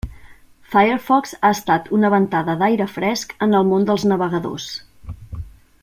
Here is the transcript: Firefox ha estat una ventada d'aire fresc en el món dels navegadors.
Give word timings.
Firefox 0.75 1.33
ha 1.41 1.51
estat 1.57 1.91
una 1.97 2.11
ventada 2.13 2.57
d'aire 2.63 2.87
fresc 2.95 3.37
en 3.47 3.55
el 3.59 3.69
món 3.75 3.87
dels 3.91 4.07
navegadors. 4.13 4.67